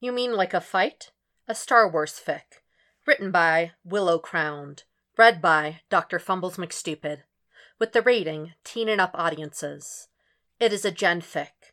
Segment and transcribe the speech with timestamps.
[0.00, 1.10] You mean like a fight?
[1.48, 2.62] A Star Wars fic.
[3.04, 4.84] Written by Willow Crowned.
[5.16, 6.20] Read by Dr.
[6.20, 7.22] Fumbles McStupid.
[7.80, 10.06] With the rating Teen and Up audiences.
[10.60, 11.72] It is a gen fic.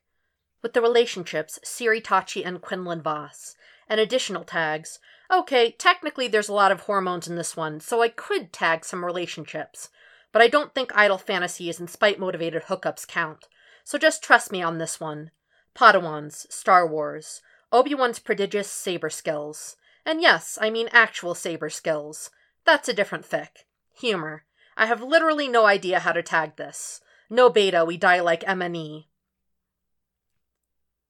[0.64, 3.56] With the relationships Siri Tachi and Quinlan Vos.
[3.88, 4.98] And additional tags.
[5.32, 9.06] Okay, technically there's a lot of hormones in this one, so I could tag some
[9.06, 9.90] relationships.
[10.32, 13.48] But I don't think idle fantasies and spite motivated hookups count.
[13.84, 15.30] So just trust me on this one.
[15.76, 17.42] Padawans, Star Wars,
[17.72, 19.76] Obi Wan's prodigious saber skills.
[20.06, 22.30] And yes, I mean actual saber skills.
[22.64, 23.66] That's a different fic.
[24.00, 24.46] Humor.
[24.78, 27.02] I have literally no idea how to tag this.
[27.30, 29.06] No beta, we die like MNE.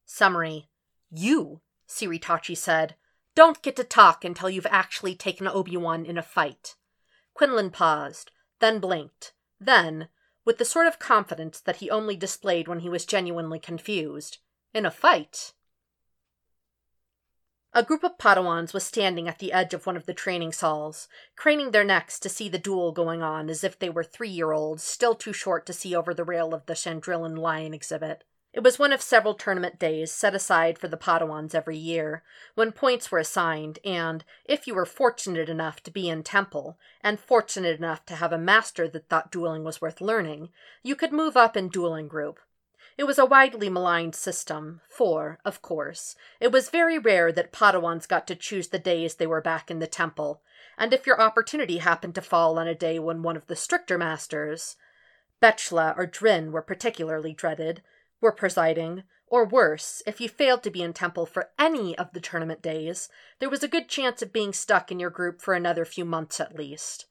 [0.05, 0.69] Summary.
[1.11, 2.95] You, Siri Tachi said,
[3.35, 6.75] don't get to talk until you've actually taken Obi Wan in a fight.
[7.33, 10.07] Quinlan paused, then blinked, then,
[10.45, 14.37] with the sort of confidence that he only displayed when he was genuinely confused,
[14.73, 15.53] in a fight.
[17.77, 21.09] A group of Padawans was standing at the edge of one of the training halls,
[21.35, 24.53] craning their necks to see the duel going on as if they were three year
[24.53, 28.23] olds, still too short to see over the rail of the Chandrillan lion exhibit.
[28.53, 32.23] It was one of several tournament days set aside for the Padawans every year,
[32.53, 37.19] when points were assigned, and, if you were fortunate enough to be in temple, and
[37.19, 40.47] fortunate enough to have a master that thought dueling was worth learning,
[40.81, 42.39] you could move up in dueling group,
[42.97, 48.07] it was a widely maligned system, for, of course, it was very rare that Padawans
[48.07, 50.41] got to choose the days they were back in the temple,
[50.77, 53.97] and if your opportunity happened to fall on a day when one of the stricter
[53.97, 54.77] masters,
[55.41, 57.81] Bechla or Drin were particularly dreaded,
[58.21, 62.21] were presiding, or worse, if you failed to be in temple for any of the
[62.21, 65.83] tournament days, there was a good chance of being stuck in your group for another
[65.83, 67.07] few months at least.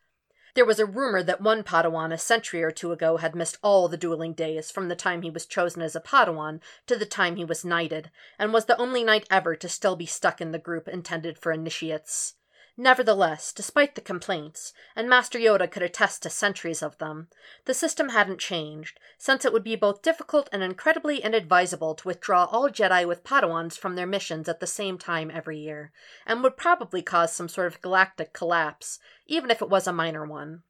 [0.55, 3.89] There was a rumor that one Padawan a century or two ago had missed all
[3.89, 7.35] the dueling days from the time he was chosen as a Padawan to the time
[7.35, 10.59] he was knighted, and was the only knight ever to still be stuck in the
[10.61, 12.35] group intended for initiates.
[12.77, 17.29] Nevertheless, despite the complaints, and Master Yoda could attest to centuries of them,
[17.67, 22.47] the system hadn't changed, since it would be both difficult and incredibly inadvisable to withdraw
[22.47, 25.93] all Jedi with Padawans from their missions at the same time every year,
[26.27, 30.25] and would probably cause some sort of galactic collapse, even if it was a minor
[30.25, 30.65] one.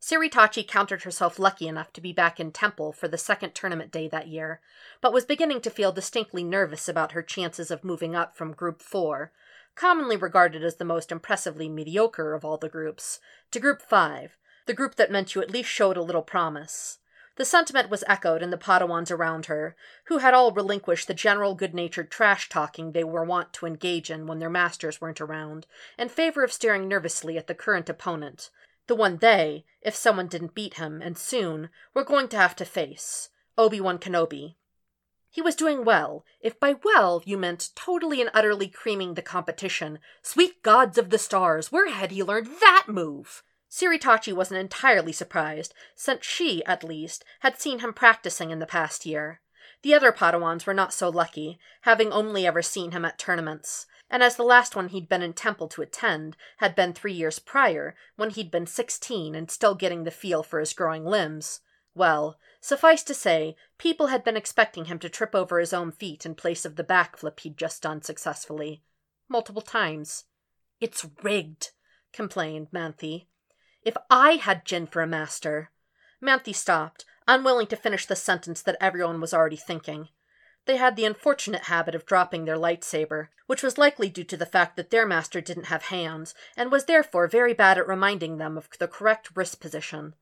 [0.00, 3.92] Siri Tachi counted herself lucky enough to be back in Temple for the second tournament
[3.92, 4.60] day that year,
[5.02, 8.80] but was beginning to feel distinctly nervous about her chances of moving up from Group
[8.80, 9.30] 4,
[9.74, 14.74] commonly regarded as the most impressively mediocre of all the groups, to Group 5, the
[14.74, 16.98] group that meant you at least showed a little promise.
[17.36, 19.74] The sentiment was echoed in the Padawans around her,
[20.04, 24.10] who had all relinquished the general good natured trash talking they were wont to engage
[24.10, 25.66] in when their masters weren't around,
[25.98, 28.50] in favor of staring nervously at the current opponent,
[28.86, 32.64] the one they, if someone didn't beat him, and soon, were going to have to
[32.66, 34.56] face Obi Wan Kenobi.
[35.32, 39.98] He was doing well, if by well you meant totally and utterly creaming the competition.
[40.20, 43.42] Sweet gods of the stars, where had he learned that move?
[43.66, 48.66] Siri Tachi wasn't entirely surprised, since she, at least, had seen him practicing in the
[48.66, 49.40] past year.
[49.80, 54.22] The other Padawans were not so lucky, having only ever seen him at tournaments, and
[54.22, 57.96] as the last one he'd been in temple to attend had been three years prior,
[58.16, 61.60] when he'd been sixteen and still getting the feel for his growing limbs,
[61.94, 66.24] well, Suffice to say, people had been expecting him to trip over his own feet
[66.24, 68.84] in place of the backflip he'd just done successfully.
[69.28, 70.24] Multiple times.
[70.80, 71.72] It's rigged,
[72.12, 73.26] complained Manthe.
[73.82, 75.70] If I had Jinn for a master.
[76.22, 80.08] Manthe stopped, unwilling to finish the sentence that everyone was already thinking.
[80.66, 84.46] They had the unfortunate habit of dropping their lightsaber, which was likely due to the
[84.46, 88.56] fact that their master didn't have hands, and was therefore very bad at reminding them
[88.56, 90.14] of the correct wrist position.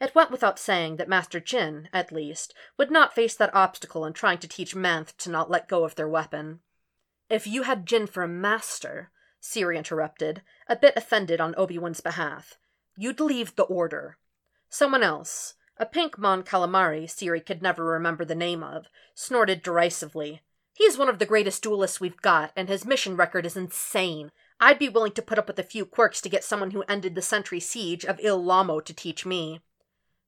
[0.00, 4.12] It went without saying that Master Jinn, at least, would not face that obstacle in
[4.12, 6.60] trying to teach Manth to not let go of their weapon.
[7.30, 9.10] If you had Jinn for a master,
[9.40, 12.58] Siri interrupted, a bit offended on Obi-Wan's behalf,
[12.96, 14.18] you'd leave the order.
[14.68, 20.42] Someone else, a pink Mon Calamari Siri could never remember the name of, snorted derisively.
[20.72, 24.32] He's one of the greatest duelists we've got, and his mission record is insane.
[24.60, 27.14] I'd be willing to put up with a few quirks to get someone who ended
[27.14, 29.60] the century siege of Il Lamo to teach me.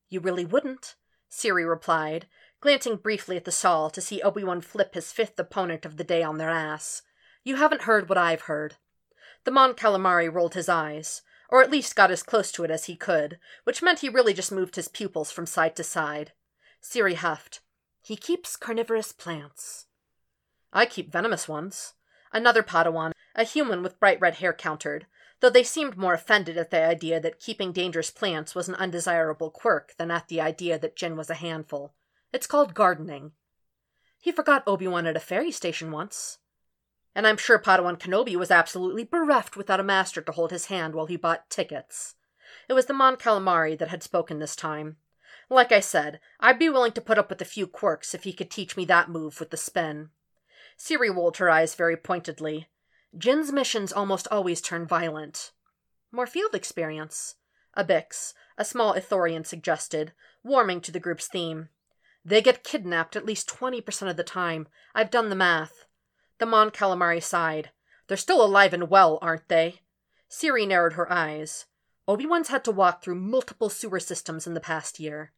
[0.09, 0.95] You really wouldn't,
[1.29, 2.27] Siri replied,
[2.61, 6.23] glancing briefly at the saw to see Obi-Wan flip his fifth opponent of the day
[6.23, 7.01] on their ass.
[7.43, 8.75] You haven't heard what I've heard.
[9.43, 12.85] The Mon Calamari rolled his eyes, or at least got as close to it as
[12.85, 16.31] he could, which meant he really just moved his pupils from side to side.
[16.81, 17.61] Siri huffed.
[18.01, 19.85] He keeps carnivorous plants.
[20.73, 21.93] I keep venomous ones.
[22.33, 25.05] Another Padawan, a human with bright red hair, countered,
[25.39, 29.51] though they seemed more offended at the idea that keeping dangerous plants was an undesirable
[29.51, 31.93] quirk than at the idea that Jinn was a handful.
[32.33, 33.31] It's called gardening.
[34.19, 36.39] He forgot Obi Wan at a ferry station once.
[37.15, 40.95] And I'm sure Padawan Kenobi was absolutely bereft without a master to hold his hand
[40.95, 42.15] while he bought tickets.
[42.67, 44.97] It was the Mon Calamari that had spoken this time.
[45.49, 48.33] Like I said, I'd be willing to put up with a few quirks if he
[48.33, 50.09] could teach me that move with the spin.
[50.75, 52.67] Siri rolled her eyes very pointedly.
[53.15, 55.51] Jinn's missions almost always turn violent.
[56.11, 57.35] More field experience.
[57.77, 60.13] Abix, a small Ithorian, suggested,
[60.43, 61.69] warming to the group's theme.
[62.25, 64.67] They get kidnapped at least 20% of the time.
[64.93, 65.85] I've done the math.
[66.39, 67.71] The Mon Calamari sighed.
[68.07, 69.81] They're still alive and well, aren't they?
[70.27, 71.65] Siri narrowed her eyes.
[72.07, 75.31] Obi-Wan's had to walk through multiple sewer systems in the past year.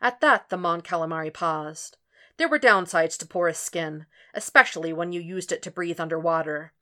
[0.00, 1.96] At that, the Mon Calamari paused.
[2.36, 6.72] There were downsides to porous skin, especially when you used it to breathe underwater.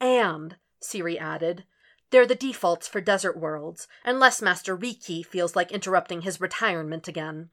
[0.00, 1.64] And, Siri added,
[2.10, 7.50] they're the defaults for desert worlds, unless Master Riki feels like interrupting his retirement again.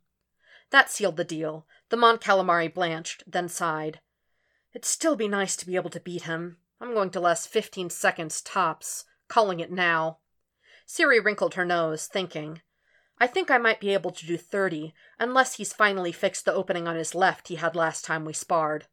[0.72, 1.68] That sealed the deal.
[1.90, 4.00] The Mon Calamari blanched, then sighed.
[4.74, 6.58] It'd still be nice to be able to beat him.
[6.82, 9.06] I'm going to last fifteen seconds tops.
[9.28, 10.20] Calling it now.
[10.86, 12.62] Siri wrinkled her nose, thinking.
[13.20, 16.88] I think I might be able to do thirty, unless he's finally fixed the opening
[16.88, 18.86] on his left he had last time we sparred.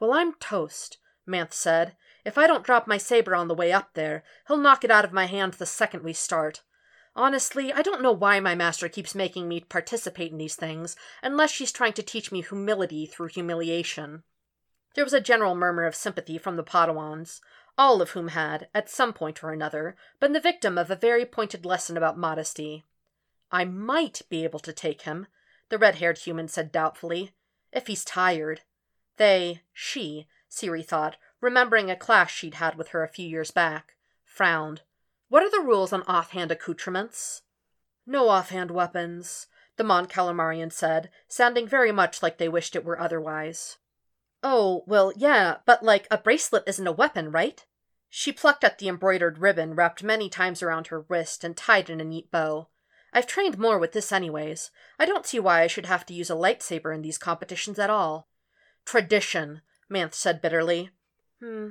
[0.00, 1.96] Well, I'm toast, Manth said.
[2.24, 5.04] If I don't drop my saber on the way up there, he'll knock it out
[5.04, 6.62] of my hand the second we start.
[7.14, 11.50] Honestly, I don't know why my master keeps making me participate in these things, unless
[11.50, 14.22] she's trying to teach me humility through humiliation.
[14.94, 17.40] There was a general murmur of sympathy from the Padawans,
[17.76, 21.24] all of whom had, at some point or another, been the victim of a very
[21.24, 22.84] pointed lesson about modesty.
[23.50, 25.26] I might be able to take him,
[25.68, 27.32] the red haired human said doubtfully,
[27.72, 28.60] if he's tired.
[29.16, 33.96] They, she, Siri thought, remembering a clash she'd had with her a few years back,
[34.24, 34.80] frowned.
[35.28, 37.42] What are the rules on offhand accoutrements?
[38.06, 43.00] No offhand weapons, the Mon Calamarian said, sounding very much like they wished it were
[43.00, 43.76] otherwise.
[44.42, 47.64] Oh, well, yeah, but like a bracelet isn't a weapon, right?
[48.08, 52.00] She plucked at the embroidered ribbon wrapped many times around her wrist and tied in
[52.00, 52.68] a neat bow.
[53.12, 54.70] I've trained more with this, anyways.
[54.98, 57.90] I don't see why I should have to use a lightsaber in these competitions at
[57.90, 58.28] all.
[58.84, 60.90] Tradition, Manth said bitterly.
[61.42, 61.70] Hmm,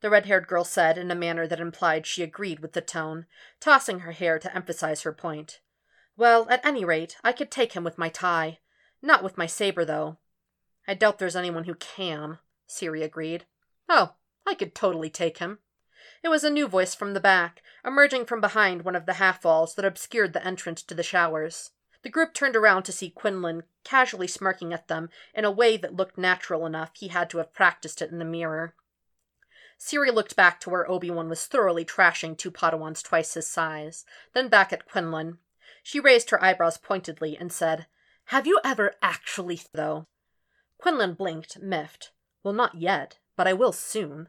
[0.00, 3.26] the red haired girl said in a manner that implied she agreed with the tone,
[3.60, 5.60] tossing her hair to emphasize her point.
[6.16, 8.60] Well, at any rate, I could take him with my tie.
[9.02, 10.16] Not with my saber, though.
[10.88, 13.44] I doubt there's anyone who can, Siri agreed.
[13.90, 14.14] Oh,
[14.46, 15.58] I could totally take him.
[16.22, 19.44] It was a new voice from the back, emerging from behind one of the half
[19.44, 21.72] walls that obscured the entrance to the showers.
[22.02, 25.94] The group turned around to see Quinlan casually smirking at them in a way that
[25.94, 28.74] looked natural enough he had to have practiced it in the mirror.
[29.82, 34.04] Siri looked back to where Obi-Wan was thoroughly trashing two Padawans twice his size,
[34.34, 35.38] then back at Quinlan.
[35.82, 37.86] She raised her eyebrows pointedly and said,
[38.26, 40.06] Have you ever actually, though?
[40.76, 42.12] Quinlan blinked, miffed.
[42.42, 44.28] Well, not yet, but I will soon.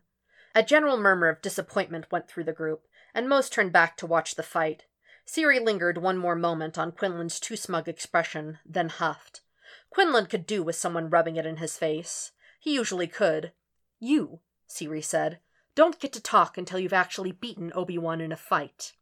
[0.55, 4.35] A general murmur of disappointment went through the group, and most turned back to watch
[4.35, 4.85] the fight.
[5.25, 9.41] Siri lingered one more moment on Quinlan's too smug expression, then huffed.
[9.89, 12.31] Quinlan could do with someone rubbing it in his face.
[12.57, 13.51] He usually could.
[13.99, 14.39] You,
[14.71, 15.39] Siri said,
[15.73, 18.93] don't get to talk until you've actually beaten Obi-Wan in a fight.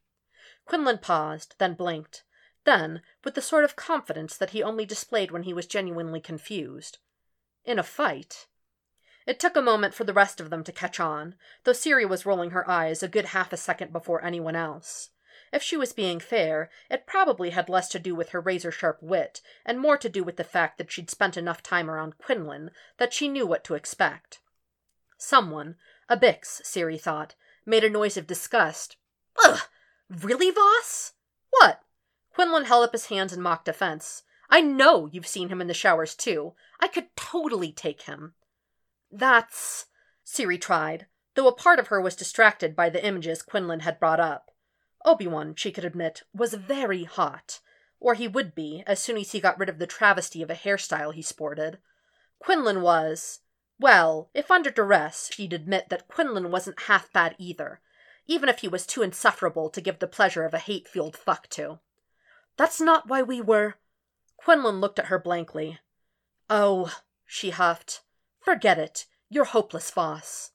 [0.65, 2.23] Quinlan paused, then blinked.
[2.63, 6.99] Then, with the sort of confidence that he only displayed when he was genuinely confused,
[7.65, 8.47] in a fight.
[9.25, 12.25] It took a moment for the rest of them to catch on, though Siri was
[12.25, 15.09] rolling her eyes a good half a second before anyone else.
[15.51, 19.01] If she was being fair, it probably had less to do with her razor sharp
[19.01, 22.69] wit, and more to do with the fact that she'd spent enough time around Quinlan
[22.97, 24.39] that she knew what to expect.
[25.19, 25.75] Someone,
[26.07, 27.35] a Bix, Siri thought,
[27.65, 28.95] made a noise of disgust.
[29.43, 29.59] Ugh!
[30.09, 31.13] Really, Vos?
[31.51, 31.81] What?
[32.33, 34.23] Quinlan held up his hands in mock defense.
[34.49, 36.53] I know you've seen him in the showers too.
[36.79, 38.33] I could totally take him.
[39.11, 39.87] That's.
[40.23, 44.21] Siri tried, though a part of her was distracted by the images Quinlan had brought
[44.21, 44.51] up.
[45.03, 47.59] Obi-Wan, she could admit, was very hot.
[47.99, 50.55] Or he would be, as soon as he got rid of the travesty of a
[50.55, 51.79] hairstyle he sported.
[52.39, 53.41] Quinlan was.
[53.79, 57.79] Well, if under duress, she'd admit that Quinlan wasn't half bad either,
[58.27, 61.47] even if he was too insufferable to give the pleasure of a hate fueled fuck
[61.51, 61.79] to.
[62.57, 63.75] That's not why we were.
[64.35, 65.79] Quinlan looked at her blankly.
[66.49, 66.93] Oh,
[67.25, 68.01] she huffed.
[68.41, 69.05] Forget it.
[69.29, 70.51] You're hopeless, Vos.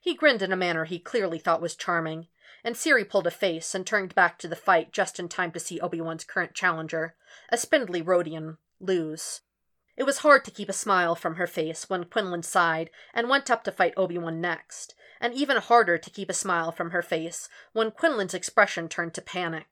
[0.00, 2.26] He grinned in a manner he clearly thought was charming,
[2.64, 5.60] and Siri pulled a face and turned back to the fight just in time to
[5.60, 7.14] see Obi-Wan's current challenger,
[7.50, 9.42] a spindly Rodian, lose.
[9.96, 13.50] It was hard to keep a smile from her face when Quinlan sighed and went
[13.50, 17.48] up to fight Obi-Wan next, and even harder to keep a smile from her face
[17.72, 19.66] when Quinlan's expression turned to panic.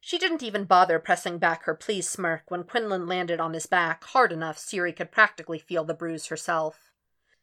[0.00, 4.04] She didn't even bother pressing back her pleased smirk when Quinlan landed on his back
[4.04, 6.90] hard enough Siri could practically feel the bruise herself.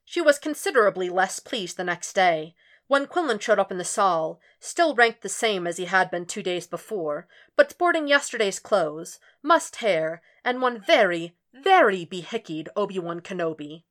[0.05, 2.55] She was considerably less pleased the next day,
[2.87, 6.25] when Quinlan showed up in the salle, still ranked the same as he had been
[6.25, 12.99] two days before, but sporting yesterday's clothes, mussed hair, and one very, very behickeyed Obi
[12.99, 13.83] Wan Kenobi.